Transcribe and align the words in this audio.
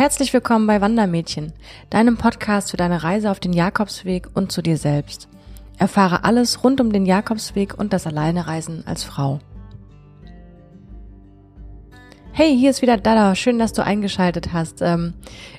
Herzlich 0.00 0.32
willkommen 0.32 0.66
bei 0.66 0.80
Wandermädchen, 0.80 1.52
deinem 1.90 2.16
Podcast 2.16 2.70
für 2.70 2.78
deine 2.78 3.02
Reise 3.02 3.30
auf 3.30 3.38
den 3.38 3.52
Jakobsweg 3.52 4.30
und 4.32 4.50
zu 4.50 4.62
dir 4.62 4.78
selbst. 4.78 5.28
Erfahre 5.76 6.24
alles 6.24 6.64
rund 6.64 6.80
um 6.80 6.90
den 6.90 7.04
Jakobsweg 7.04 7.78
und 7.78 7.92
das 7.92 8.06
Alleinereisen 8.06 8.86
als 8.86 9.04
Frau. 9.04 9.40
Hey, 12.32 12.56
hier 12.56 12.70
ist 12.70 12.80
wieder 12.80 12.96
Dada. 12.96 13.34
Schön, 13.34 13.58
dass 13.58 13.74
du 13.74 13.84
eingeschaltet 13.84 14.54
hast. 14.54 14.80
Ähm, 14.80 15.12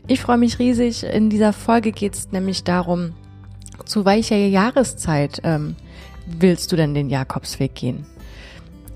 ich 0.07 0.21
freue 0.21 0.39
mich 0.39 0.57
riesig. 0.57 1.03
In 1.03 1.29
dieser 1.29 1.53
Folge 1.53 1.91
geht 1.91 2.15
es 2.15 2.31
nämlich 2.31 2.63
darum, 2.63 3.13
zu 3.85 4.05
welcher 4.05 4.37
Jahreszeit 4.37 5.41
ähm, 5.43 5.75
willst 6.25 6.71
du 6.71 6.75
denn 6.75 6.95
den 6.95 7.11
Jakobsweg 7.11 7.75
gehen? 7.75 8.07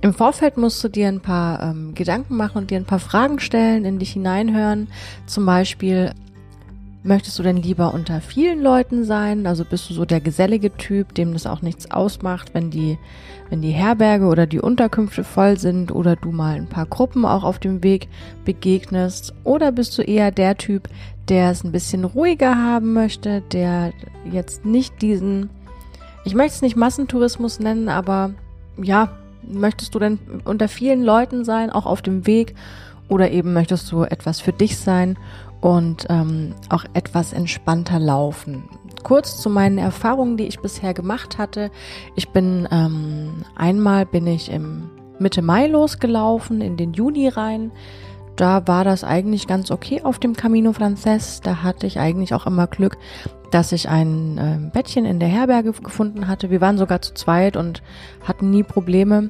Im 0.06 0.14
Vorfeld 0.14 0.56
musst 0.56 0.84
du 0.84 0.88
dir 0.88 1.08
ein 1.08 1.20
paar 1.20 1.64
ähm, 1.64 1.96
Gedanken 1.96 2.38
machen 2.38 2.60
und 2.60 2.70
dir 2.70 2.78
ein 2.78 2.86
paar 2.86 3.00
Fragen 3.00 3.40
stellen, 3.40 3.86
in 3.86 3.98
dich 3.98 4.12
hineinhören. 4.14 4.88
Zum 5.26 5.48
Beispiel, 5.48 6.12
möchtest 7.02 7.40
du 7.40 7.42
denn 7.42 7.58
lieber 7.58 7.92
unter 7.92 8.22
vielen 8.22 8.62
Leuten 8.62 9.04
sein? 9.04 9.48
Also 9.48 9.66
bist 9.66 9.90
du 9.90 9.96
so 9.96 10.06
der 10.06 10.22
gesellige 10.22 10.72
Typ, 10.78 11.16
dem 11.16 11.34
das 11.34 11.48
auch 11.48 11.64
nichts 11.64 11.90
ausmacht, 11.90 12.54
wenn 12.54 12.70
die, 12.70 13.00
wenn 13.50 13.64
die 13.64 13.72
Herberge 13.72 14.28
oder 14.28 14.46
die 14.46 14.60
Unterkünfte 14.60 15.24
voll 15.24 15.58
sind 15.58 15.92
oder 15.92 16.16
du 16.16 16.32
mal 16.32 16.56
ein 16.56 16.70
paar 16.70 16.86
Gruppen 16.86 17.26
auch 17.26 17.44
auf 17.44 17.58
dem 17.58 17.82
Weg 17.82 18.08
begegnest? 18.46 19.34
Oder 19.44 19.72
bist 19.72 19.98
du 19.98 20.04
eher 20.04 20.30
der 20.30 20.56
Typ, 20.56 20.88
der 21.30 21.50
es 21.50 21.64
ein 21.64 21.72
bisschen 21.72 22.04
ruhiger 22.04 22.56
haben 22.56 22.94
möchte, 22.94 23.42
der 23.52 23.92
jetzt 24.32 24.66
nicht 24.66 25.02
diesen, 25.02 25.50
ich 26.26 26.36
möchte 26.36 26.58
es 26.58 26.62
nicht 26.62 26.76
Massentourismus 26.76 27.60
nennen, 27.60 27.90
aber 27.90 28.36
ja, 28.78 29.10
Möchtest 29.48 29.96
du 29.96 30.00
denn 30.00 30.20
unter 30.46 30.68
vielen 30.68 31.04
Leuten 31.04 31.46
sein, 31.46 31.70
auch 31.70 31.86
auf 31.86 32.02
dem 32.02 32.28
Weg? 32.28 32.56
Oder 33.08 33.32
eben 33.32 33.54
möchtest 33.54 33.92
du 33.92 34.04
etwas 34.04 34.42
für 34.42 34.54
dich 34.54 34.78
sein 34.78 35.18
und 35.62 36.08
ähm, 36.10 36.56
auch 36.70 36.86
etwas 36.94 37.34
entspannter 37.34 38.00
laufen? 38.00 38.64
Kurz 39.04 39.40
zu 39.40 39.50
meinen 39.50 39.78
Erfahrungen, 39.78 40.38
die 40.38 40.48
ich 40.48 40.60
bisher 40.60 40.94
gemacht 40.96 41.38
hatte. 41.38 41.70
Ich 42.16 42.30
bin 42.30 42.68
ähm, 42.72 43.46
einmal 43.56 44.08
bin 44.08 44.26
ich 44.26 44.52
im 44.52 44.90
Mitte 45.20 45.42
Mai 45.42 45.68
losgelaufen, 45.68 46.62
in 46.62 46.78
den 46.78 46.94
Juni 46.94 47.28
rein. 47.28 47.72
Da 48.36 48.68
war 48.68 48.84
das 48.84 49.04
eigentlich 49.04 49.48
ganz 49.48 49.72
okay 49.72 50.02
auf 50.04 50.20
dem 50.20 50.36
Camino 50.36 50.74
Frances. 50.74 51.40
Da 51.42 51.64
hatte 51.64 51.88
ich 51.88 52.00
eigentlich 52.00 52.34
auch 52.34 52.46
immer 52.46 52.68
Glück, 52.68 52.98
dass 53.52 53.72
ich 53.72 53.88
ein 53.88 54.38
äh, 54.38 54.72
Bettchen 54.74 55.06
in 55.06 55.20
der 55.20 55.30
Herberge 55.30 55.72
gefunden 55.72 56.28
hatte. 56.28 56.50
Wir 56.50 56.60
waren 56.60 56.78
sogar 56.78 57.02
zu 57.02 57.14
zweit 57.14 57.56
und 57.56 57.82
hatten 58.28 58.50
nie 58.50 58.64
Probleme. 58.64 59.30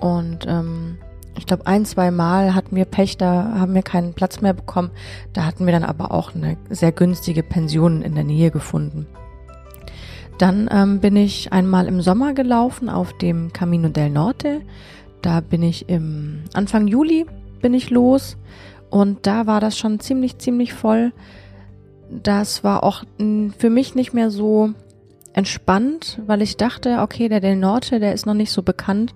Und 0.00 0.46
ähm, 0.46 0.98
ich 1.36 1.46
glaube, 1.46 1.66
ein, 1.66 1.84
zwei 1.84 2.10
Mal 2.10 2.54
hatten 2.54 2.76
wir 2.76 2.84
Pech, 2.84 3.16
da 3.16 3.56
haben 3.58 3.74
wir 3.74 3.82
keinen 3.82 4.14
Platz 4.14 4.40
mehr 4.40 4.52
bekommen. 4.52 4.90
Da 5.32 5.44
hatten 5.44 5.66
wir 5.66 5.72
dann 5.72 5.84
aber 5.84 6.12
auch 6.12 6.34
eine 6.34 6.56
sehr 6.70 6.92
günstige 6.92 7.42
Pension 7.42 8.02
in 8.02 8.14
der 8.14 8.24
Nähe 8.24 8.50
gefunden. 8.50 9.06
Dann 10.38 10.68
ähm, 10.72 11.00
bin 11.00 11.16
ich 11.16 11.52
einmal 11.52 11.86
im 11.86 12.00
Sommer 12.00 12.34
gelaufen 12.34 12.88
auf 12.88 13.16
dem 13.18 13.52
Camino 13.52 13.88
del 13.88 14.10
Norte. 14.10 14.62
Da 15.22 15.40
bin 15.40 15.62
ich 15.62 15.88
im 15.88 16.42
Anfang 16.52 16.86
Juli 16.86 17.26
bin 17.62 17.72
ich 17.72 17.88
los 17.88 18.36
und 18.90 19.26
da 19.26 19.46
war 19.46 19.58
das 19.58 19.78
schon 19.78 19.98
ziemlich, 19.98 20.38
ziemlich 20.38 20.74
voll 20.74 21.12
das 22.10 22.64
war 22.64 22.84
auch 22.84 23.04
für 23.58 23.70
mich 23.70 23.94
nicht 23.94 24.12
mehr 24.12 24.30
so 24.30 24.70
entspannt, 25.32 26.20
weil 26.26 26.42
ich 26.42 26.56
dachte, 26.56 26.98
okay, 27.00 27.28
der 27.28 27.40
Del 27.40 27.56
Norte, 27.56 27.98
der 27.98 28.14
ist 28.14 28.26
noch 28.26 28.34
nicht 28.34 28.52
so 28.52 28.62
bekannt 28.62 29.14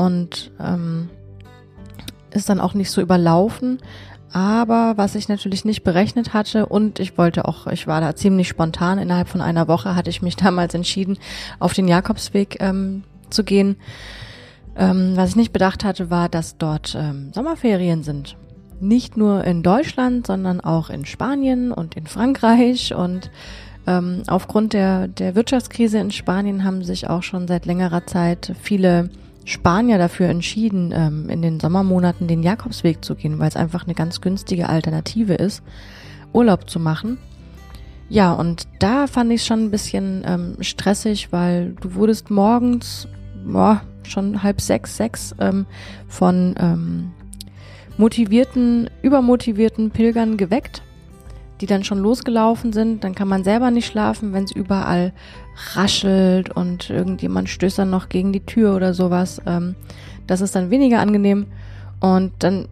und 0.00 0.50
ähm, 0.58 1.10
ist 2.30 2.48
dann 2.48 2.58
auch 2.58 2.72
nicht 2.72 2.90
so 2.90 3.02
überlaufen. 3.02 3.80
Aber 4.32 4.94
was 4.96 5.14
ich 5.14 5.28
natürlich 5.28 5.64
nicht 5.64 5.82
berechnet 5.82 6.32
hatte 6.32 6.66
und 6.66 7.00
ich 7.00 7.18
wollte 7.18 7.46
auch, 7.46 7.66
ich 7.66 7.86
war 7.86 8.00
da 8.00 8.14
ziemlich 8.14 8.48
spontan, 8.48 8.98
innerhalb 8.98 9.28
von 9.28 9.40
einer 9.42 9.68
Woche 9.68 9.94
hatte 9.96 10.08
ich 10.08 10.22
mich 10.22 10.36
damals 10.44 10.72
entschieden, 10.72 11.18
auf 11.58 11.74
den 11.74 11.86
Jakobsweg 11.86 12.56
ähm, 12.60 13.04
zu 13.28 13.44
gehen. 13.44 13.76
Ähm, 14.74 15.12
was 15.16 15.30
ich 15.30 15.36
nicht 15.36 15.52
bedacht 15.52 15.84
hatte, 15.84 16.10
war, 16.10 16.30
dass 16.30 16.56
dort 16.56 16.96
ähm, 16.98 17.32
Sommerferien 17.34 18.02
sind 18.02 18.36
nicht 18.80 19.18
nur 19.18 19.44
in 19.44 19.62
Deutschland, 19.62 20.26
sondern 20.26 20.62
auch 20.62 20.88
in 20.88 21.04
Spanien 21.04 21.70
und 21.72 21.94
in 21.96 22.06
Frankreich. 22.06 22.94
Und 22.94 23.30
ähm, 23.86 24.22
aufgrund 24.28 24.72
der, 24.72 25.08
der 25.08 25.34
Wirtschaftskrise 25.34 25.98
in 25.98 26.10
Spanien 26.10 26.64
haben 26.64 26.82
sich 26.82 27.10
auch 27.10 27.22
schon 27.22 27.46
seit 27.46 27.66
längerer 27.66 28.06
Zeit 28.06 28.54
viele 28.62 29.10
Spanier 29.44 29.98
dafür 29.98 30.28
entschieden, 30.28 30.92
ähm, 30.94 31.28
in 31.28 31.42
den 31.42 31.60
Sommermonaten 31.60 32.28
den 32.28 32.42
Jakobsweg 32.42 33.04
zu 33.04 33.14
gehen, 33.14 33.38
weil 33.38 33.48
es 33.48 33.56
einfach 33.56 33.84
eine 33.84 33.94
ganz 33.94 34.20
günstige 34.20 34.68
Alternative 34.68 35.34
ist, 35.34 35.62
Urlaub 36.32 36.68
zu 36.68 36.78
machen. 36.78 37.18
Ja, 38.08 38.32
und 38.32 38.66
da 38.80 39.06
fand 39.06 39.30
ich 39.32 39.40
es 39.40 39.46
schon 39.46 39.64
ein 39.64 39.70
bisschen 39.70 40.22
ähm, 40.26 40.56
stressig, 40.60 41.32
weil 41.32 41.74
du 41.80 41.94
wurdest 41.94 42.30
morgens, 42.30 43.06
boah, 43.46 43.82
schon 44.02 44.42
halb 44.42 44.60
sechs, 44.60 44.96
sechs 44.96 45.34
ähm, 45.38 45.66
von 46.08 46.54
ähm, 46.58 47.12
motivierten, 47.96 48.90
übermotivierten 49.02 49.90
Pilgern 49.90 50.36
geweckt, 50.36 50.82
die 51.60 51.66
dann 51.66 51.84
schon 51.84 51.98
losgelaufen 51.98 52.72
sind. 52.72 53.04
Dann 53.04 53.14
kann 53.14 53.28
man 53.28 53.44
selber 53.44 53.70
nicht 53.70 53.86
schlafen, 53.86 54.32
wenn 54.32 54.44
es 54.44 54.52
überall 54.52 55.12
raschelt 55.74 56.50
und 56.50 56.90
irgendjemand 56.90 57.48
stößt 57.48 57.78
dann 57.78 57.90
noch 57.90 58.08
gegen 58.08 58.32
die 58.32 58.44
Tür 58.44 58.74
oder 58.74 58.94
sowas. 58.94 59.40
Ähm, 59.46 59.74
das 60.26 60.40
ist 60.40 60.54
dann 60.54 60.70
weniger 60.70 61.00
angenehm. 61.00 61.46
Und 62.00 62.32
dann 62.38 62.68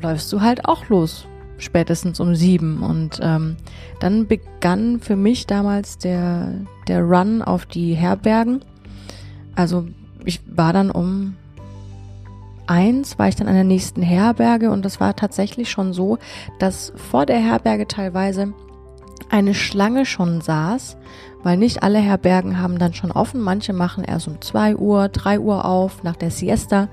läufst 0.00 0.32
du 0.32 0.40
halt 0.40 0.64
auch 0.64 0.88
los, 0.88 1.26
spätestens 1.58 2.18
um 2.18 2.34
sieben. 2.34 2.82
Und 2.82 3.20
ähm, 3.22 3.56
dann 4.00 4.26
begann 4.26 5.00
für 5.00 5.16
mich 5.16 5.46
damals 5.46 5.98
der, 5.98 6.52
der 6.88 7.02
Run 7.02 7.42
auf 7.42 7.66
die 7.66 7.94
Herbergen. 7.94 8.60
Also 9.54 9.86
ich 10.24 10.40
war 10.46 10.72
dann 10.72 10.90
um 10.90 11.36
eins 12.68 13.18
war 13.18 13.28
ich 13.28 13.36
dann 13.36 13.48
an 13.48 13.54
der 13.54 13.64
nächsten 13.64 14.02
Herberge 14.02 14.70
und 14.70 14.84
das 14.84 15.00
war 15.00 15.16
tatsächlich 15.16 15.70
schon 15.70 15.92
so, 15.92 16.18
dass 16.58 16.92
vor 16.96 17.26
der 17.26 17.38
Herberge 17.38 17.88
teilweise 17.88 18.52
eine 19.30 19.54
Schlange 19.54 20.06
schon 20.06 20.40
saß, 20.40 20.96
weil 21.42 21.56
nicht 21.56 21.82
alle 21.82 21.98
Herbergen 21.98 22.60
haben 22.60 22.78
dann 22.78 22.94
schon 22.94 23.10
offen. 23.10 23.40
Manche 23.40 23.72
machen 23.72 24.04
erst 24.04 24.28
um 24.28 24.40
zwei 24.40 24.76
Uhr, 24.76 25.08
drei 25.08 25.38
Uhr 25.38 25.64
auf 25.64 26.02
nach 26.02 26.16
der 26.16 26.30
Siesta. 26.30 26.88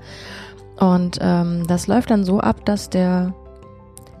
Und 0.78 1.18
ähm, 1.20 1.66
das 1.66 1.86
läuft 1.86 2.10
dann 2.10 2.24
so 2.24 2.40
ab, 2.40 2.64
dass 2.66 2.90
der 2.90 3.34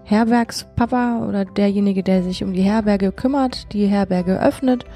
Herbergspapa 0.04 1.26
oder 1.26 1.44
derjenige, 1.44 2.02
der 2.02 2.22
sich 2.22 2.42
um 2.44 2.52
die 2.52 2.62
Herberge 2.62 3.12
kümmert, 3.12 3.72
die 3.72 3.86
Herberge 3.86 4.40
öffnet 4.40 4.86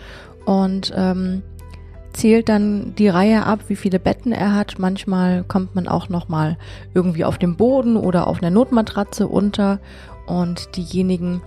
und 0.46 0.92
ähm, 0.96 1.42
zählt 2.20 2.50
dann 2.50 2.94
die 2.96 3.08
Reihe 3.08 3.46
ab, 3.46 3.60
wie 3.68 3.76
viele 3.76 3.98
Betten 3.98 4.32
er 4.32 4.54
hat. 4.54 4.78
Manchmal 4.78 5.42
kommt 5.42 5.74
man 5.74 5.88
auch 5.88 6.10
noch 6.10 6.28
mal 6.28 6.58
irgendwie 6.92 7.24
auf 7.24 7.38
dem 7.38 7.56
Boden 7.56 7.96
oder 7.96 8.26
auf 8.26 8.42
einer 8.42 8.50
Notmatratze 8.50 9.26
unter 9.26 9.80
und 10.26 10.76
diejenigen, 10.76 11.40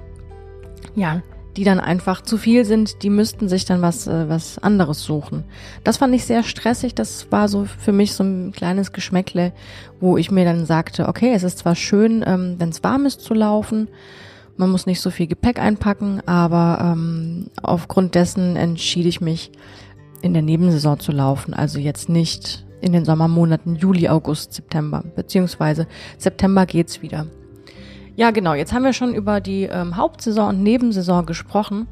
ja, 0.96 1.22
die 1.56 1.64
dann 1.64 1.80
einfach 1.80 2.24
zu 2.24 2.40
viel 2.40 2.66
sind, 2.66 3.04
die 3.04 3.12
müssten 3.12 3.48
sich 3.48 3.66
dann 3.66 3.84
was 3.84 4.08
äh, 4.08 4.28
was 4.28 4.58
anderes 4.58 5.04
suchen. 5.04 5.44
Das 5.84 5.98
fand 5.98 6.16
ich 6.16 6.26
sehr 6.26 6.42
stressig. 6.42 6.96
Das 6.96 7.28
war 7.30 7.48
so 7.48 7.66
für 7.66 7.92
mich 7.92 8.16
so 8.16 8.24
ein 8.24 8.52
kleines 8.52 8.92
Geschmäckle, 8.94 9.54
wo 10.00 10.18
ich 10.18 10.32
mir 10.32 10.44
dann 10.44 10.66
sagte, 10.66 11.08
okay, 11.08 11.34
es 11.36 11.44
ist 11.44 11.60
zwar 11.60 11.76
schön, 11.76 12.24
ähm, 12.26 12.56
wenn 12.58 12.70
es 12.70 12.84
warm 12.84 13.06
ist 13.06 13.22
zu 13.22 13.36
laufen. 13.36 13.90
Man 14.58 14.72
muss 14.72 14.88
nicht 14.88 15.02
so 15.02 15.12
viel 15.12 15.28
Gepäck 15.28 15.60
einpacken, 15.60 16.24
aber 16.26 16.94
ähm, 16.94 17.52
aufgrund 17.62 18.16
dessen 18.16 18.56
entschied 18.56 19.06
ich 19.06 19.22
mich, 19.22 19.52
in 20.24 20.34
der 20.34 20.42
Nebensaison 20.42 21.00
zu 21.00 21.12
laufen, 21.12 21.54
also 21.54 21.80
jetzt 21.80 22.08
nicht 22.10 22.66
in 22.82 22.94
den 22.94 23.06
Sommermonaten 23.06 23.76
Juli, 23.76 24.08
August, 24.10 24.54
September, 24.54 25.04
beziehungsweise 25.16 25.86
September 26.18 26.66
geht's 26.66 27.02
wieder. 27.02 27.28
Ja, 28.16 28.32
genau, 28.32 28.54
jetzt 28.54 28.74
haben 28.74 28.84
wir 28.84 28.94
schon 28.94 29.14
über 29.14 29.42
die 29.42 29.64
ähm, 29.64 29.98
Hauptsaison 29.98 30.50
und 30.50 30.64
Nebensaison 30.64 31.26
gesprochen. 31.26 31.88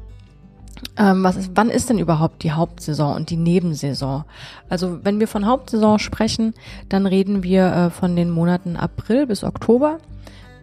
Ähm, 0.96 1.22
was 1.22 1.36
ist, 1.36 1.52
wann 1.54 1.68
ist 1.68 1.90
denn 1.90 1.98
überhaupt 1.98 2.42
die 2.42 2.52
Hauptsaison 2.52 3.16
und 3.16 3.28
die 3.28 3.36
Nebensaison? 3.36 4.24
Also 4.68 5.04
wenn 5.04 5.20
wir 5.20 5.28
von 5.28 5.46
Hauptsaison 5.46 5.98
sprechen, 5.98 6.54
dann 6.88 7.06
reden 7.06 7.42
wir 7.42 7.66
äh, 7.66 7.90
von 7.90 8.16
den 8.16 8.30
Monaten 8.30 8.76
April 8.76 9.26
bis 9.26 9.44
Oktober. 9.44 9.98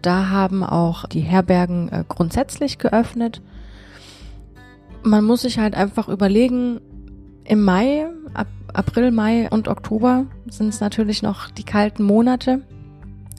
Da 0.02 0.28
haben 0.28 0.64
auch 0.64 1.06
die 1.06 1.20
Herbergen 1.20 1.88
äh, 1.90 2.04
grundsätzlich 2.08 2.78
geöffnet. 2.78 3.42
Man 5.02 5.24
muss 5.24 5.42
sich 5.42 5.58
halt 5.58 5.74
einfach 5.74 6.08
überlegen, 6.08 6.80
im 7.44 7.62
Mai, 7.62 8.06
ab 8.34 8.46
April, 8.72 9.10
Mai 9.10 9.48
und 9.50 9.68
Oktober 9.68 10.26
sind 10.48 10.68
es 10.68 10.80
natürlich 10.80 11.22
noch 11.22 11.50
die 11.50 11.64
kalten 11.64 12.04
Monate. 12.04 12.60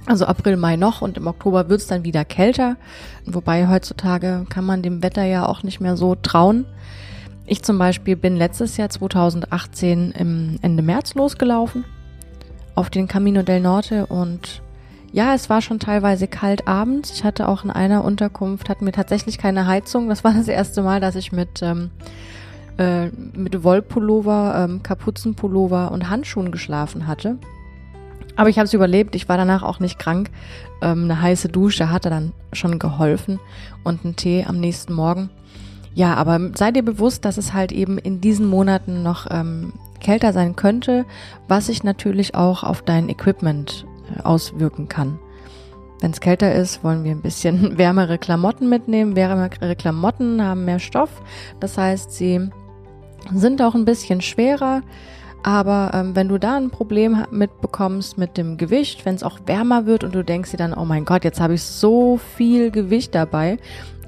Also 0.06 0.26
April, 0.26 0.58
Mai 0.58 0.76
noch 0.76 1.02
und 1.02 1.18
im 1.18 1.28
Oktober 1.28 1.70
wird 1.70 1.82
es 1.82 1.88
dann 1.88 2.04
wieder 2.04 2.26
kälter. 2.26 2.76
Wobei 3.26 3.68
heutzutage 3.68 4.46
kann 4.50 4.66
man 4.66 4.82
dem 4.82 5.04
Wetter 5.04 5.24
ja 5.24 5.46
auch 5.46 5.64
nicht 5.64 5.80
mehr 5.80 5.96
so 5.96 6.16
trauen. 6.16 6.66
Ich 7.46 7.64
zum 7.64 7.78
Beispiel 7.78 8.16
bin 8.16 8.36
letztes 8.36 8.78
Jahr 8.78 8.90
2018 8.90 10.12
im 10.12 10.58
Ende 10.62 10.84
März 10.84 11.16
losgelaufen 11.16 11.86
auf 12.76 12.90
den 12.90 13.08
Camino 13.08 13.44
del 13.44 13.60
Norte 13.60 14.06
und 14.06 14.62
ja, 15.14 15.36
es 15.36 15.50
war 15.50 15.62
schon 15.62 15.80
teilweise 15.80 16.28
kalt 16.28 16.68
abends. 16.68 17.12
Ich 17.12 17.26
hatte 17.26 17.50
auch 17.50 17.66
in 17.66 17.70
einer 17.70 18.06
Unterkunft, 18.06 18.70
hatten 18.70 18.86
wir 18.86 18.94
tatsächlich 18.94 19.38
keine 19.38 19.68
Heizung. 19.68 20.08
Das 20.08 20.24
war 20.24 20.34
das 20.34 20.48
erste 20.48 20.82
Mal, 20.82 21.02
dass 21.02 21.16
ich 21.16 21.34
mit, 21.34 21.62
ähm, 21.62 21.92
äh, 22.82 23.12
mit 23.38 23.64
Wollpullover, 23.64 24.66
ähm, 24.66 24.82
Kapuzenpullover 24.82 25.92
und 25.92 26.10
Handschuhen 26.10 26.52
geschlafen 26.52 27.06
hatte. 27.06 27.38
Aber 28.36 28.50
ich 28.50 28.58
habe 28.58 28.66
es 28.66 28.74
überlebt. 28.74 29.16
Ich 29.16 29.30
war 29.30 29.38
danach 29.38 29.62
auch 29.62 29.80
nicht 29.80 30.00
krank. 30.00 30.32
Ähm, 30.82 31.04
eine 31.04 31.22
heiße 31.22 31.50
Dusche 31.50 31.92
hatte 31.92 32.10
dann 32.10 32.34
schon 32.54 32.80
geholfen 32.80 33.40
und 33.84 34.04
ein 34.04 34.16
Tee 34.16 34.46
am 34.48 34.60
nächsten 34.60 34.94
Morgen. 34.94 35.30
Ja, 35.94 36.16
aber 36.16 36.40
sei 36.56 36.72
dir 36.72 36.84
bewusst, 36.84 37.24
dass 37.26 37.38
es 37.38 37.54
halt 37.54 37.72
eben 37.72 38.00
in 38.00 38.20
diesen 38.20 38.48
Monaten 38.48 39.04
noch 39.04 39.28
ähm, 39.30 39.74
kälter 40.00 40.34
sein 40.34 40.56
könnte, 40.56 41.06
was 41.48 41.68
sich 41.68 41.84
natürlich 41.84 42.34
auch 42.34 42.64
auf 42.64 42.82
dein 42.82 43.10
Equipment 43.10 43.86
äh, 44.18 44.22
auswirken 44.24 44.88
kann. 44.88 45.20
Wenn 46.00 46.12
es 46.12 46.20
kälter 46.20 46.52
ist, 46.56 46.84
wollen 46.84 47.04
wir 47.04 47.12
ein 47.12 47.22
bisschen 47.22 47.78
wärmere 47.78 48.18
Klamotten 48.18 48.70
mitnehmen. 48.70 49.16
Wärmere 49.16 49.76
Klamotten 49.76 50.42
haben 50.42 50.66
mehr 50.66 50.80
Stoff. 50.80 51.22
Das 51.60 51.78
heißt, 51.78 52.12
sie 52.12 52.50
sind 53.34 53.62
auch 53.62 53.76
ein 53.76 53.86
bisschen 53.86 54.22
schwerer. 54.22 54.82
Aber 55.44 55.92
ähm, 55.94 56.16
wenn 56.16 56.28
du 56.28 56.38
da 56.38 56.56
ein 56.56 56.70
Problem 56.70 57.26
mitbekommst 57.32 58.18
mit 58.18 58.38
dem 58.38 58.58
Gewicht, 58.58 59.06
wenn 59.06 59.16
es 59.16 59.24
auch 59.24 59.40
wärmer 59.48 59.86
wird 59.86 60.04
und 60.04 60.14
du 60.14 60.24
denkst 60.24 60.52
dir 60.52 60.58
dann, 60.58 60.74
oh 60.74 60.86
mein 60.86 61.06
Gott, 61.06 61.24
jetzt 61.24 61.40
habe 61.40 61.56
ich 61.56 61.64
so 61.64 62.18
viel 62.18 62.70
Gewicht 62.70 63.16
dabei 63.16 63.58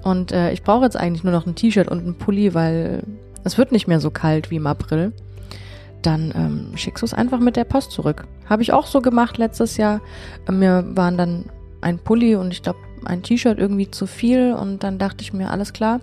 und 0.04 0.32
äh, 0.32 0.52
ich 0.52 0.62
brauche 0.62 0.84
jetzt 0.84 0.98
eigentlich 0.98 1.24
nur 1.24 1.34
noch 1.34 1.48
ein 1.48 1.56
T-Shirt 1.56 1.88
und 1.88 2.06
ein 2.06 2.16
Pulli, 2.16 2.54
weil 2.54 3.02
es 3.44 3.58
wird 3.58 3.72
nicht 3.72 3.88
mehr 3.88 4.00
so 4.00 4.12
kalt 4.12 4.52
wie 4.52 4.58
im 4.58 4.68
April, 4.68 5.12
dann 6.04 6.34
ähm, 6.36 6.78
schickst 6.78 7.02
du 7.02 7.06
es 7.06 7.16
einfach 7.16 7.40
mit 7.40 7.56
der 7.56 7.64
Post 7.64 7.92
zurück. 7.92 8.28
Habe 8.48 8.62
ich 8.62 8.72
auch 8.72 8.86
so 8.86 9.02
gemacht 9.02 9.40
letztes 9.40 9.78
Jahr. 9.78 10.02
Mir 10.50 10.86
waren 10.90 11.18
dann 11.18 11.46
ein 11.82 11.98
Pulli 11.98 12.36
und 12.36 12.52
ich 12.52 12.62
glaube 12.62 12.80
ein 13.06 13.24
T-Shirt 13.24 13.58
irgendwie 13.58 13.90
zu 13.90 14.06
viel 14.06 14.54
und 14.54 14.84
dann 14.84 15.00
dachte 15.00 15.24
ich 15.24 15.34
mir, 15.34 15.50
alles 15.50 15.74
klar 15.74 16.00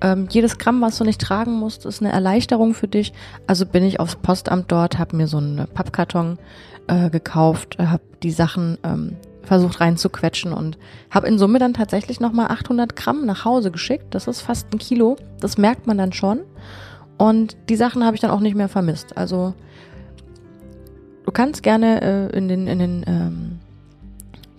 ähm, 0.00 0.28
jedes 0.30 0.58
Gramm, 0.58 0.80
was 0.80 0.98
du 0.98 1.04
nicht 1.04 1.20
tragen 1.20 1.52
musst, 1.52 1.84
ist 1.86 2.00
eine 2.00 2.12
Erleichterung 2.12 2.74
für 2.74 2.88
dich. 2.88 3.12
Also 3.46 3.66
bin 3.66 3.84
ich 3.84 4.00
aufs 4.00 4.16
Postamt 4.16 4.72
dort, 4.72 4.98
habe 4.98 5.16
mir 5.16 5.26
so 5.26 5.38
einen 5.38 5.66
Pappkarton 5.72 6.38
äh, 6.86 7.10
gekauft, 7.10 7.76
äh, 7.78 7.86
habe 7.86 8.02
die 8.22 8.30
Sachen 8.30 8.78
ähm, 8.82 9.16
versucht 9.42 9.80
reinzuquetschen 9.80 10.52
und 10.52 10.78
habe 11.10 11.26
in 11.26 11.38
Summe 11.38 11.58
dann 11.58 11.74
tatsächlich 11.74 12.20
nochmal 12.20 12.48
800 12.48 12.94
Gramm 12.96 13.26
nach 13.26 13.44
Hause 13.44 13.70
geschickt. 13.70 14.06
Das 14.10 14.26
ist 14.26 14.40
fast 14.40 14.72
ein 14.72 14.78
Kilo. 14.78 15.16
Das 15.40 15.58
merkt 15.58 15.86
man 15.86 15.98
dann 15.98 16.12
schon. 16.12 16.40
Und 17.18 17.56
die 17.68 17.76
Sachen 17.76 18.04
habe 18.04 18.14
ich 18.14 18.20
dann 18.20 18.30
auch 18.30 18.40
nicht 18.40 18.56
mehr 18.56 18.68
vermisst. 18.68 19.16
Also 19.16 19.54
du 21.24 21.32
kannst 21.32 21.62
gerne 21.62 22.00
äh, 22.00 22.36
in 22.36 22.48
den, 22.48 22.66
in 22.66 22.78
den 22.78 23.04
ähm, 23.06 23.58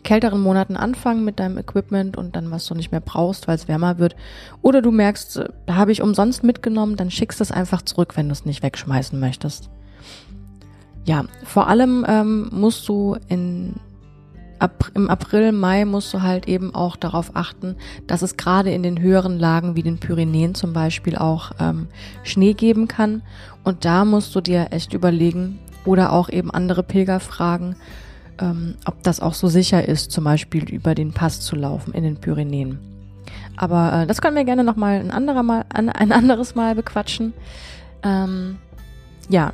kälteren 0.03 0.41
Monaten 0.41 0.77
anfangen 0.77 1.23
mit 1.23 1.39
deinem 1.39 1.57
Equipment 1.57 2.17
und 2.17 2.35
dann, 2.35 2.51
was 2.51 2.65
du 2.65 2.75
nicht 2.75 2.91
mehr 2.91 3.01
brauchst, 3.01 3.47
weil 3.47 3.55
es 3.55 3.67
wärmer 3.67 3.97
wird. 3.99 4.15
Oder 4.61 4.81
du 4.81 4.91
merkst, 4.91 5.37
äh, 5.37 5.49
da 5.65 5.75
habe 5.75 5.91
ich 5.91 6.01
umsonst 6.01 6.43
mitgenommen, 6.43 6.95
dann 6.95 7.11
schickst 7.11 7.39
du 7.39 7.43
es 7.43 7.51
einfach 7.51 7.81
zurück, 7.81 8.17
wenn 8.17 8.27
du 8.27 8.33
es 8.33 8.45
nicht 8.45 8.63
wegschmeißen 8.63 9.19
möchtest. 9.19 9.69
Ja, 11.05 11.25
vor 11.43 11.67
allem 11.67 12.05
ähm, 12.07 12.49
musst 12.51 12.87
du 12.87 13.17
in 13.27 13.75
ab, 14.61 14.91
im 14.93 15.09
April, 15.09 15.51
Mai 15.51 15.85
musst 15.85 16.13
du 16.13 16.21
halt 16.21 16.47
eben 16.47 16.75
auch 16.75 16.95
darauf 16.95 17.35
achten, 17.35 17.75
dass 18.07 18.21
es 18.21 18.37
gerade 18.37 18.71
in 18.71 18.83
den 18.83 19.01
höheren 19.01 19.39
Lagen 19.39 19.75
wie 19.75 19.83
den 19.83 19.99
Pyrenäen 19.99 20.53
zum 20.53 20.73
Beispiel 20.73 21.15
auch 21.17 21.51
ähm, 21.59 21.87
Schnee 22.23 22.53
geben 22.53 22.87
kann. 22.87 23.23
Und 23.63 23.85
da 23.85 24.05
musst 24.05 24.35
du 24.35 24.41
dir 24.41 24.67
echt 24.71 24.93
überlegen 24.93 25.59
oder 25.85 26.13
auch 26.13 26.29
eben 26.29 26.51
andere 26.51 26.83
Pilger 26.83 27.19
fragen, 27.19 27.75
ähm, 28.41 28.75
ob 28.85 29.01
das 29.03 29.19
auch 29.19 29.33
so 29.33 29.47
sicher 29.47 29.87
ist, 29.87 30.11
zum 30.11 30.23
Beispiel 30.23 30.69
über 30.69 30.95
den 30.95 31.13
Pass 31.13 31.41
zu 31.41 31.55
laufen 31.55 31.93
in 31.93 32.03
den 32.03 32.17
Pyrenäen. 32.17 32.79
Aber 33.55 34.01
äh, 34.01 34.07
das 34.07 34.21
können 34.21 34.35
wir 34.35 34.43
gerne 34.43 34.63
nochmal 34.63 34.99
ein, 34.99 35.11
anderer 35.11 35.65
ein 35.73 36.11
anderes 36.11 36.55
Mal 36.55 36.75
bequatschen. 36.75 37.33
Ähm, 38.03 38.57
ja, 39.29 39.53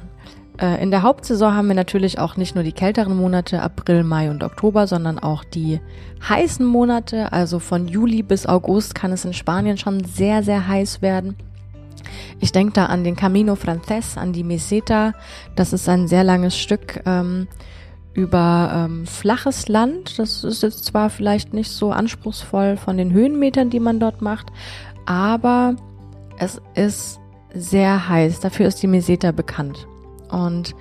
äh, 0.60 0.82
in 0.82 0.92
der 0.92 1.04
Hauptsaison 1.04 1.54
haben 1.54 1.68
wir 1.68 1.76
natürlich 1.76 2.20
auch 2.20 2.38
nicht 2.38 2.56
nur 2.56 2.64
die 2.64 2.72
kälteren 2.72 3.16
Monate, 3.16 3.62
April, 3.62 4.04
Mai 4.04 4.30
und 4.30 4.44
Oktober, 4.44 4.88
sondern 4.88 5.20
auch 5.20 5.44
die 5.44 5.80
heißen 6.28 6.66
Monate. 6.66 7.32
Also 7.32 7.60
von 7.60 7.88
Juli 7.88 8.24
bis 8.24 8.46
August 8.46 8.96
kann 8.96 9.12
es 9.12 9.26
in 9.26 9.34
Spanien 9.34 9.78
schon 9.78 10.04
sehr, 10.04 10.44
sehr 10.44 10.68
heiß 10.68 11.02
werden. 11.02 11.36
Ich 12.40 12.52
denke 12.52 12.74
da 12.74 12.86
an 12.86 13.04
den 13.04 13.16
Camino 13.16 13.56
Frances, 13.56 14.18
an 14.18 14.34
die 14.34 14.44
Meseta. 14.44 15.14
Das 15.56 15.74
ist 15.74 15.90
ein 15.90 16.08
sehr 16.08 16.24
langes 16.24 16.58
Stück. 16.58 17.02
Ähm, 17.06 17.48
über 18.18 18.72
ähm, 18.74 19.06
flaches 19.06 19.68
Land. 19.68 20.18
Das 20.18 20.44
ist 20.44 20.64
jetzt 20.64 20.86
zwar 20.86 21.12
vielleicht 21.12 21.54
nicht 21.54 21.70
so 21.70 21.92
anspruchsvoll 21.92 22.76
von 22.76 22.98
den 22.98 23.14
Höhenmetern, 23.14 23.70
die 23.70 23.80
man 23.80 24.00
dort 24.00 24.24
macht, 24.24 24.48
aber 25.06 25.76
es 26.40 26.60
ist 26.74 27.20
sehr 27.54 28.10
heiß. 28.10 28.40
Dafür 28.40 28.68
ist 28.68 28.82
die 28.82 28.88
Meseta 28.88 29.32
bekannt. 29.32 29.88
Und 30.32 30.76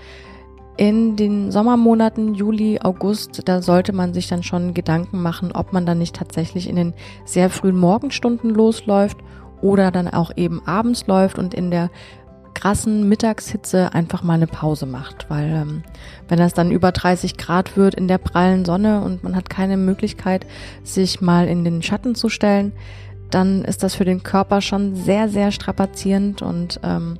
in 0.78 1.16
den 1.16 1.52
Sommermonaten 1.52 2.34
Juli, 2.34 2.80
August, 2.82 3.42
da 3.46 3.60
sollte 3.60 3.92
man 3.92 4.14
sich 4.14 4.28
dann 4.28 4.42
schon 4.42 4.72
Gedanken 4.72 5.20
machen, 5.20 5.52
ob 5.52 5.74
man 5.74 5.84
dann 5.84 5.98
nicht 5.98 6.16
tatsächlich 6.16 6.68
in 6.68 6.76
den 6.76 6.94
sehr 7.26 7.50
frühen 7.50 7.76
Morgenstunden 7.76 8.50
losläuft 8.50 9.18
oder 9.60 9.90
dann 9.90 10.08
auch 10.08 10.30
eben 10.36 10.66
abends 10.66 11.06
läuft 11.06 11.38
und 11.38 11.52
in 11.52 11.70
der 11.70 11.90
krassen 12.66 13.08
Mittagshitze 13.08 13.94
einfach 13.94 14.24
mal 14.24 14.32
eine 14.32 14.48
Pause 14.48 14.86
macht, 14.86 15.30
weil 15.30 15.44
ähm, 15.44 15.82
wenn 16.26 16.40
das 16.40 16.52
dann 16.52 16.72
über 16.72 16.90
30 16.90 17.36
Grad 17.36 17.76
wird 17.76 17.94
in 17.94 18.08
der 18.08 18.18
prallen 18.18 18.64
Sonne 18.64 19.02
und 19.02 19.22
man 19.22 19.36
hat 19.36 19.48
keine 19.48 19.76
Möglichkeit, 19.76 20.44
sich 20.82 21.20
mal 21.20 21.46
in 21.46 21.62
den 21.62 21.80
Schatten 21.80 22.16
zu 22.16 22.28
stellen, 22.28 22.72
dann 23.30 23.64
ist 23.64 23.84
das 23.84 23.94
für 23.94 24.04
den 24.04 24.24
Körper 24.24 24.62
schon 24.62 24.96
sehr, 24.96 25.28
sehr 25.28 25.52
strapazierend 25.52 26.42
und 26.42 26.80
ähm, 26.82 27.18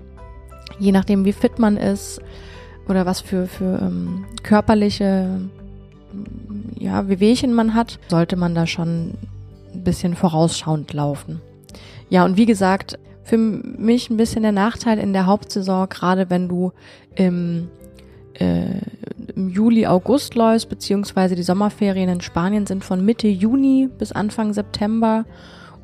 je 0.80 0.90
nachdem, 0.90 1.24
wie 1.24 1.32
fit 1.32 1.60
man 1.60 1.76
ist 1.76 2.20
oder 2.88 3.06
was 3.06 3.20
für, 3.20 3.46
für 3.46 3.78
ähm, 3.80 4.24
körperliche 4.42 5.42
ja, 6.76 7.08
Wehwehchen 7.08 7.54
man 7.54 7.74
hat, 7.74 8.00
sollte 8.08 8.34
man 8.34 8.56
da 8.56 8.66
schon 8.66 9.14
ein 9.72 9.84
bisschen 9.84 10.16
vorausschauend 10.16 10.92
laufen. 10.92 11.40
Ja, 12.08 12.24
und 12.24 12.36
wie 12.36 12.46
gesagt, 12.46 12.98
für 13.26 13.38
mich 13.38 14.08
ein 14.08 14.16
bisschen 14.16 14.42
der 14.42 14.52
Nachteil 14.52 15.00
in 15.00 15.12
der 15.12 15.26
Hauptsaison, 15.26 15.88
gerade 15.88 16.30
wenn 16.30 16.48
du 16.48 16.72
im, 17.16 17.66
äh, 18.34 18.78
im 19.34 19.48
Juli, 19.48 19.84
August 19.84 20.36
läufst, 20.36 20.68
beziehungsweise 20.68 21.34
die 21.34 21.42
Sommerferien 21.42 22.08
in 22.08 22.20
Spanien 22.20 22.66
sind 22.66 22.84
von 22.84 23.04
Mitte 23.04 23.26
Juni 23.26 23.88
bis 23.98 24.12
Anfang 24.12 24.52
September 24.52 25.24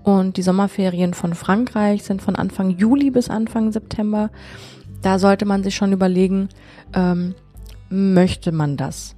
und 0.05 0.37
die 0.37 0.43
Sommerferien 0.43 1.15
von 1.15 1.35
Frankreich 1.35 2.05
sind 2.05 2.23
von 2.23 2.37
Anfang 2.37 2.71
Juli 2.71 3.11
bis 3.11 3.29
Anfang 3.29 3.73
September. 3.73 4.31
Da 5.03 5.19
sollte 5.19 5.45
man 5.45 5.65
sich 5.65 5.75
schon 5.75 5.93
überlegen, 5.93 6.49
ähm, 6.95 7.35
möchte 7.91 8.53
man 8.53 8.77
das? 8.77 9.17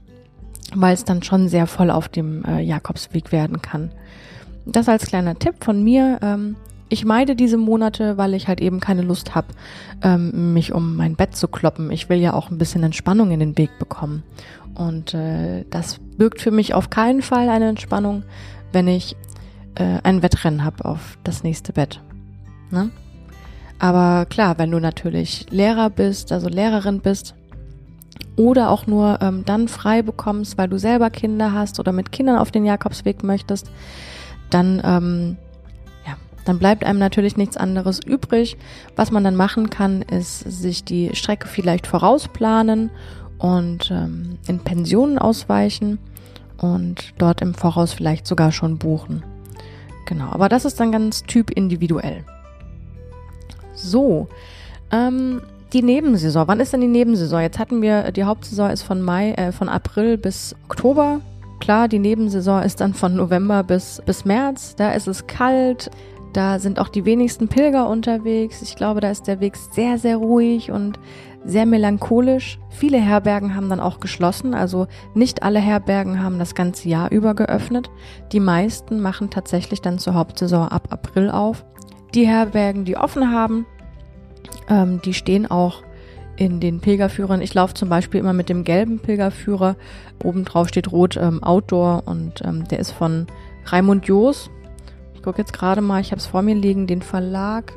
Weil 0.74 0.94
es 0.94 1.04
dann 1.04 1.22
schon 1.22 1.48
sehr 1.48 1.66
voll 1.66 1.90
auf 1.90 2.08
dem 2.08 2.42
äh, 2.46 2.62
Jakobsweg 2.62 3.32
werden 3.32 3.60
kann. 3.60 3.92
Das 4.64 4.88
als 4.88 5.04
kleiner 5.04 5.38
Tipp 5.38 5.56
von 5.62 5.84
mir. 5.84 6.18
Ähm, 6.22 6.56
ich 6.88 7.04
meide 7.04 7.34
diese 7.34 7.56
Monate, 7.56 8.16
weil 8.18 8.34
ich 8.34 8.48
halt 8.48 8.60
eben 8.60 8.80
keine 8.80 9.02
Lust 9.02 9.34
habe, 9.34 9.48
ähm, 10.02 10.52
mich 10.52 10.72
um 10.72 10.96
mein 10.96 11.16
Bett 11.16 11.36
zu 11.36 11.48
kloppen. 11.48 11.90
Ich 11.90 12.08
will 12.08 12.18
ja 12.18 12.34
auch 12.34 12.50
ein 12.50 12.58
bisschen 12.58 12.82
Entspannung 12.82 13.30
in 13.30 13.40
den 13.40 13.58
Weg 13.58 13.78
bekommen. 13.78 14.22
Und 14.74 15.14
äh, 15.14 15.64
das 15.70 15.98
birgt 16.18 16.40
für 16.40 16.50
mich 16.50 16.74
auf 16.74 16.90
keinen 16.90 17.22
Fall 17.22 17.48
eine 17.48 17.68
Entspannung, 17.68 18.24
wenn 18.72 18.88
ich 18.88 19.16
äh, 19.76 19.98
ein 20.02 20.22
Wettrennen 20.22 20.64
habe 20.64 20.84
auf 20.84 21.18
das 21.24 21.42
nächste 21.42 21.72
Bett. 21.72 22.00
Ne? 22.70 22.90
Aber 23.78 24.26
klar, 24.26 24.58
wenn 24.58 24.70
du 24.70 24.78
natürlich 24.78 25.46
Lehrer 25.50 25.90
bist, 25.90 26.32
also 26.32 26.48
Lehrerin 26.48 27.00
bist, 27.00 27.34
oder 28.36 28.70
auch 28.70 28.86
nur 28.86 29.18
ähm, 29.20 29.44
dann 29.44 29.68
frei 29.68 30.02
bekommst, 30.02 30.58
weil 30.58 30.68
du 30.68 30.78
selber 30.78 31.10
Kinder 31.10 31.52
hast 31.52 31.78
oder 31.78 31.92
mit 31.92 32.10
Kindern 32.10 32.38
auf 32.38 32.50
den 32.50 32.64
Jakobsweg 32.64 33.22
möchtest, 33.22 33.70
dann 34.50 34.82
ähm, 34.84 35.36
dann 36.44 36.58
bleibt 36.58 36.84
einem 36.84 36.98
natürlich 36.98 37.36
nichts 37.36 37.56
anderes 37.56 38.00
übrig. 38.04 38.56
Was 38.96 39.10
man 39.10 39.24
dann 39.24 39.36
machen 39.36 39.70
kann, 39.70 40.02
ist 40.02 40.40
sich 40.40 40.84
die 40.84 41.14
Strecke 41.14 41.48
vielleicht 41.48 41.86
vorausplanen 41.86 42.90
und 43.38 43.90
ähm, 43.90 44.38
in 44.46 44.60
Pensionen 44.60 45.18
ausweichen 45.18 45.98
und 46.58 47.14
dort 47.18 47.42
im 47.42 47.54
Voraus 47.54 47.92
vielleicht 47.92 48.26
sogar 48.26 48.52
schon 48.52 48.78
buchen. 48.78 49.22
Genau, 50.06 50.30
aber 50.30 50.48
das 50.48 50.64
ist 50.64 50.80
dann 50.80 50.92
ganz 50.92 51.22
typindividuell. 51.22 52.24
So, 53.74 54.28
ähm, 54.92 55.40
die 55.72 55.82
Nebensaison. 55.82 56.46
Wann 56.46 56.60
ist 56.60 56.72
denn 56.72 56.80
die 56.80 56.86
Nebensaison? 56.86 57.40
Jetzt 57.40 57.58
hatten 57.58 57.82
wir, 57.82 58.12
die 58.12 58.24
Hauptsaison 58.24 58.70
ist 58.70 58.82
von 58.82 59.02
Mai, 59.02 59.32
äh, 59.32 59.50
von 59.50 59.68
April 59.68 60.16
bis 60.16 60.54
Oktober. 60.68 61.20
Klar, 61.60 61.88
die 61.88 61.98
Nebensaison 61.98 62.62
ist 62.62 62.80
dann 62.80 62.94
von 62.94 63.16
November 63.16 63.62
bis, 63.62 64.00
bis 64.06 64.24
März. 64.24 64.76
Da 64.76 64.92
ist 64.92 65.08
es 65.08 65.26
kalt, 65.26 65.90
Da 66.34 66.58
sind 66.58 66.80
auch 66.80 66.88
die 66.88 67.04
wenigsten 67.04 67.46
Pilger 67.46 67.88
unterwegs. 67.88 68.60
Ich 68.60 68.74
glaube, 68.74 69.00
da 69.00 69.08
ist 69.08 69.28
der 69.28 69.38
Weg 69.38 69.56
sehr, 69.56 69.98
sehr 69.98 70.16
ruhig 70.16 70.72
und 70.72 70.98
sehr 71.44 71.64
melancholisch. 71.64 72.58
Viele 72.70 72.98
Herbergen 72.98 73.54
haben 73.54 73.68
dann 73.68 73.78
auch 73.78 74.00
geschlossen, 74.00 74.52
also 74.52 74.88
nicht 75.14 75.44
alle 75.44 75.60
Herbergen 75.60 76.22
haben 76.22 76.40
das 76.40 76.56
ganze 76.56 76.88
Jahr 76.88 77.12
über 77.12 77.34
geöffnet. 77.34 77.88
Die 78.32 78.40
meisten 78.40 79.00
machen 79.00 79.30
tatsächlich 79.30 79.80
dann 79.80 80.00
zur 80.00 80.14
Hauptsaison 80.14 80.68
ab 80.68 80.88
April 80.90 81.30
auf. 81.30 81.64
Die 82.14 82.26
Herbergen, 82.26 82.84
die 82.84 82.96
offen 82.96 83.30
haben, 83.30 83.64
ähm, 84.68 85.00
die 85.04 85.14
stehen 85.14 85.48
auch 85.48 85.84
in 86.36 86.58
den 86.58 86.80
Pilgerführern. 86.80 87.42
Ich 87.42 87.54
laufe 87.54 87.74
zum 87.74 87.88
Beispiel 87.88 88.18
immer 88.18 88.32
mit 88.32 88.48
dem 88.48 88.64
gelben 88.64 88.98
Pilgerführer. 88.98 89.76
Oben 90.24 90.44
drauf 90.44 90.68
steht 90.68 90.90
rot 90.90 91.16
ähm, 91.16 91.44
Outdoor 91.44 92.02
und 92.06 92.42
ähm, 92.44 92.66
der 92.66 92.80
ist 92.80 92.90
von 92.90 93.28
Raimund 93.66 94.06
Joos. 94.06 94.50
Ich 95.24 95.26
gucke 95.26 95.40
jetzt 95.40 95.54
gerade 95.54 95.80
mal, 95.80 96.02
ich 96.02 96.10
habe 96.10 96.20
es 96.20 96.26
vor 96.26 96.42
mir 96.42 96.54
liegen, 96.54 96.86
den 96.86 97.00
Verlag. 97.00 97.72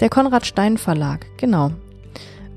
Der 0.00 0.08
Konrad 0.08 0.46
Stein 0.46 0.78
Verlag, 0.78 1.26
genau. 1.36 1.70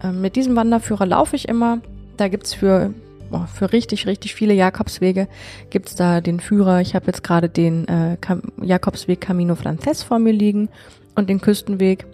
Ähm, 0.02 0.22
mit 0.22 0.38
diesem 0.38 0.56
Wanderführer 0.56 1.06
laufe 1.06 1.36
ich 1.36 1.50
immer. 1.50 1.82
Da 2.16 2.30
gibt's 2.30 2.54
für, 2.54 2.94
oh, 3.30 3.46
für 3.54 3.74
richtig, 3.74 4.08
richtig 4.08 4.34
viele 4.34 4.54
Jakobswege 4.54 5.28
gibt's 5.70 5.96
da 5.96 6.22
den 6.22 6.40
Führer. 6.40 6.80
Ich 6.80 6.96
habe 6.96 7.08
jetzt 7.08 7.26
gerade 7.26 7.50
den 7.50 7.86
äh, 7.90 8.16
Jakobsweg 8.62 9.20
Camino 9.20 9.56
Frances 9.56 10.02
vor 10.02 10.18
mir 10.18 10.32
liegen 10.32 10.70
und 11.16 11.30
den 11.30 11.42
Küstenweg 11.42 12.06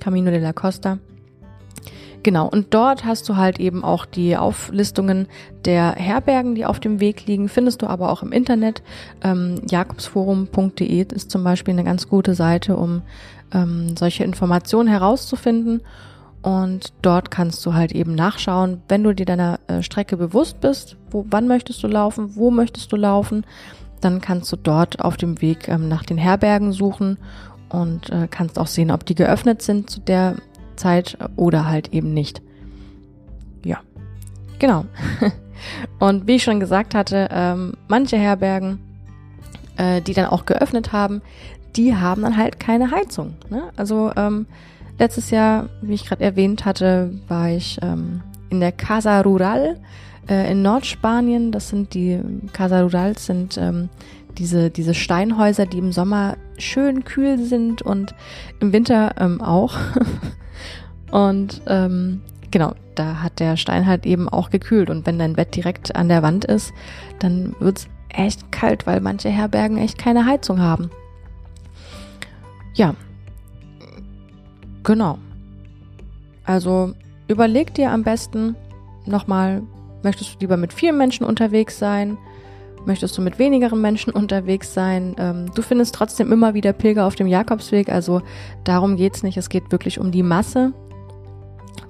Camino 0.00 0.30
de 0.30 0.40
la 0.40 0.54
Costa. 0.54 0.98
Genau, 2.22 2.48
und 2.48 2.74
dort 2.74 3.04
hast 3.04 3.28
du 3.28 3.36
halt 3.36 3.60
eben 3.60 3.84
auch 3.84 4.04
die 4.04 4.36
Auflistungen 4.36 5.28
der 5.64 5.92
Herbergen, 5.92 6.54
die 6.54 6.66
auf 6.66 6.80
dem 6.80 7.00
Weg 7.00 7.26
liegen, 7.26 7.48
findest 7.48 7.82
du 7.82 7.86
aber 7.86 8.10
auch 8.10 8.22
im 8.22 8.32
Internet. 8.32 8.82
Ähm, 9.22 9.62
Jakobsforum.de 9.68 11.06
ist 11.14 11.30
zum 11.30 11.44
Beispiel 11.44 11.74
eine 11.74 11.84
ganz 11.84 12.08
gute 12.08 12.34
Seite, 12.34 12.76
um 12.76 13.02
ähm, 13.52 13.96
solche 13.96 14.24
Informationen 14.24 14.88
herauszufinden. 14.88 15.82
Und 16.42 16.92
dort 17.02 17.30
kannst 17.30 17.64
du 17.66 17.74
halt 17.74 17.92
eben 17.92 18.14
nachschauen, 18.14 18.82
wenn 18.88 19.02
du 19.02 19.14
dir 19.14 19.26
deiner 19.26 19.60
äh, 19.66 19.82
Strecke 19.82 20.16
bewusst 20.16 20.60
bist, 20.60 20.96
wo, 21.10 21.24
wann 21.30 21.48
möchtest 21.48 21.82
du 21.82 21.88
laufen, 21.88 22.36
wo 22.36 22.50
möchtest 22.50 22.92
du 22.92 22.96
laufen, 22.96 23.44
dann 24.00 24.20
kannst 24.20 24.52
du 24.52 24.56
dort 24.56 25.04
auf 25.04 25.16
dem 25.16 25.40
Weg 25.40 25.68
ähm, 25.68 25.88
nach 25.88 26.04
den 26.04 26.18
Herbergen 26.18 26.72
suchen 26.72 27.18
und 27.68 28.10
äh, 28.10 28.28
kannst 28.30 28.58
auch 28.58 28.66
sehen, 28.66 28.90
ob 28.90 29.04
die 29.04 29.14
geöffnet 29.14 29.62
sind 29.62 29.90
zu 29.90 30.00
der 30.00 30.36
Zeit 30.78 31.18
oder 31.36 31.66
halt 31.66 31.92
eben 31.92 32.14
nicht. 32.14 32.42
Ja, 33.64 33.80
genau. 34.58 34.84
Und 35.98 36.26
wie 36.26 36.36
ich 36.36 36.44
schon 36.44 36.60
gesagt 36.60 36.94
hatte, 36.94 37.28
ähm, 37.30 37.74
manche 37.88 38.16
Herbergen, 38.16 38.78
äh, 39.76 40.00
die 40.00 40.14
dann 40.14 40.26
auch 40.26 40.46
geöffnet 40.46 40.92
haben, 40.92 41.20
die 41.76 41.94
haben 41.94 42.22
dann 42.22 42.36
halt 42.36 42.60
keine 42.60 42.90
Heizung. 42.90 43.34
Ne? 43.50 43.70
Also 43.76 44.12
ähm, 44.16 44.46
letztes 44.98 45.30
Jahr, 45.30 45.68
wie 45.82 45.94
ich 45.94 46.06
gerade 46.06 46.24
erwähnt 46.24 46.64
hatte, 46.64 47.12
war 47.28 47.50
ich 47.50 47.78
ähm, 47.82 48.22
in 48.50 48.60
der 48.60 48.72
Casa 48.72 49.20
Rural 49.20 49.78
äh, 50.28 50.50
in 50.50 50.62
Nordspanien. 50.62 51.52
Das 51.52 51.68
sind 51.68 51.94
die 51.94 52.20
Casa 52.52 52.80
Rurals 52.80 53.26
sind 53.26 53.58
ähm, 53.58 53.88
diese, 54.38 54.70
diese 54.70 54.94
Steinhäuser, 54.94 55.66
die 55.66 55.78
im 55.78 55.92
Sommer 55.92 56.36
schön 56.58 57.04
kühl 57.04 57.38
sind 57.38 57.82
und 57.82 58.14
im 58.60 58.72
Winter 58.72 59.14
ähm, 59.18 59.40
auch. 59.40 59.76
und 61.10 61.62
ähm, 61.66 62.20
genau, 62.50 62.74
da 62.94 63.22
hat 63.22 63.40
der 63.40 63.56
Stein 63.56 63.86
halt 63.86 64.06
eben 64.06 64.28
auch 64.28 64.50
gekühlt. 64.50 64.90
Und 64.90 65.06
wenn 65.06 65.18
dein 65.18 65.34
Bett 65.34 65.54
direkt 65.54 65.94
an 65.96 66.08
der 66.08 66.22
Wand 66.22 66.44
ist, 66.44 66.72
dann 67.18 67.54
wird's 67.60 67.88
echt 68.08 68.50
kalt, 68.52 68.86
weil 68.86 69.00
manche 69.00 69.28
Herbergen 69.28 69.76
echt 69.78 69.98
keine 69.98 70.26
Heizung 70.26 70.60
haben. 70.60 70.90
Ja, 72.74 72.94
genau. 74.82 75.18
Also 76.44 76.94
überleg 77.28 77.74
dir 77.74 77.90
am 77.90 78.02
besten 78.02 78.56
nochmal, 79.04 79.62
möchtest 80.02 80.34
du 80.34 80.38
lieber 80.40 80.56
mit 80.56 80.72
vielen 80.72 80.96
Menschen 80.96 81.24
unterwegs 81.24 81.78
sein? 81.78 82.16
Möchtest 82.86 83.18
du 83.18 83.22
mit 83.22 83.38
wenigeren 83.38 83.80
Menschen 83.80 84.12
unterwegs 84.12 84.72
sein? 84.72 85.14
Ähm, 85.18 85.50
du 85.54 85.62
findest 85.62 85.94
trotzdem 85.94 86.32
immer 86.32 86.54
wieder 86.54 86.72
Pilger 86.72 87.06
auf 87.06 87.16
dem 87.16 87.26
Jakobsweg, 87.26 87.90
also 87.90 88.22
darum 88.64 88.96
geht's 88.96 89.22
nicht. 89.22 89.36
Es 89.36 89.48
geht 89.48 89.70
wirklich 89.72 89.98
um 89.98 90.10
die 90.10 90.22
Masse. 90.22 90.72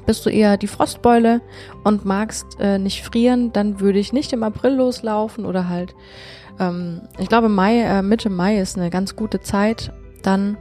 Bist 0.08 0.24
du 0.24 0.30
eher 0.30 0.56
die 0.56 0.68
Frostbeule 0.68 1.42
und 1.84 2.06
magst 2.06 2.58
äh, 2.58 2.78
nicht 2.78 3.04
frieren, 3.04 3.52
dann 3.52 3.78
würde 3.78 3.98
ich 3.98 4.14
nicht 4.14 4.32
im 4.32 4.42
April 4.42 4.76
loslaufen 4.76 5.44
oder 5.44 5.68
halt, 5.68 5.94
ähm, 6.58 7.02
ich 7.18 7.28
glaube 7.28 7.50
Mai, 7.50 7.82
äh, 7.82 8.00
Mitte 8.00 8.30
Mai 8.30 8.58
ist 8.58 8.78
eine 8.78 8.88
ganz 8.88 9.16
gute 9.16 9.42
Zeit 9.42 9.92
dann, 10.22 10.56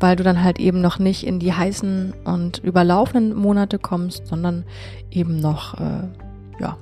weil 0.00 0.16
du 0.16 0.22
dann 0.22 0.42
halt 0.42 0.58
eben 0.58 0.80
noch 0.80 0.98
nicht 0.98 1.26
in 1.26 1.38
die 1.40 1.52
heißen 1.52 2.14
und 2.24 2.64
überlaufenden 2.64 3.36
Monate 3.36 3.78
kommst, 3.78 4.28
sondern 4.28 4.64
eben 5.10 5.40
noch, 5.40 5.74
äh, 5.74 6.08
ja, 6.58 6.78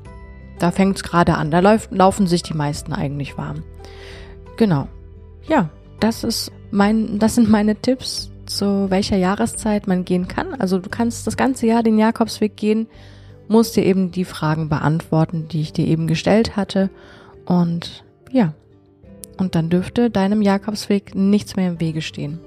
da 0.60 0.70
fängt 0.70 0.98
es 0.98 1.02
gerade 1.02 1.34
an. 1.34 1.50
Da 1.50 1.58
lauf, 1.58 1.88
laufen 1.90 2.28
sich 2.28 2.44
die 2.44 2.54
meisten 2.54 2.92
eigentlich 2.92 3.36
warm. 3.36 3.64
Genau. 4.56 4.86
Ja, 5.48 5.68
das 5.98 6.22
ist 6.22 6.52
mein, 6.70 7.18
das 7.18 7.34
sind 7.34 7.50
meine 7.50 7.74
Tipps, 7.74 8.30
zu 8.46 8.90
welcher 8.90 9.16
Jahreszeit 9.16 9.86
man 9.86 10.04
gehen 10.04 10.28
kann. 10.28 10.54
Also 10.54 10.78
du 10.78 10.88
kannst 10.88 11.26
das 11.26 11.36
ganze 11.36 11.66
Jahr 11.66 11.82
den 11.82 11.98
Jakobsweg 11.98 12.56
gehen, 12.56 12.86
musst 13.48 13.76
dir 13.76 13.84
eben 13.84 14.10
die 14.10 14.24
Fragen 14.24 14.68
beantworten, 14.68 15.48
die 15.48 15.60
ich 15.60 15.72
dir 15.72 15.86
eben 15.86 16.06
gestellt 16.06 16.56
hatte. 16.56 16.90
Und 17.46 18.04
ja, 18.30 18.54
und 19.38 19.54
dann 19.54 19.70
dürfte 19.70 20.10
deinem 20.10 20.42
Jakobsweg 20.42 21.14
nichts 21.14 21.56
mehr 21.56 21.68
im 21.68 21.80
Wege 21.80 22.02
stehen. 22.02 22.38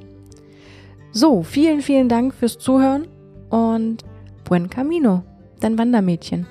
So, 1.12 1.44
vielen, 1.44 1.82
vielen 1.82 2.10
Dank 2.10 2.34
fürs 2.34 2.58
Zuhören 2.58 3.08
und 3.50 4.04
buen 4.44 4.70
camino, 4.70 5.24
dein 5.60 5.78
Wandermädchen. 5.78 6.46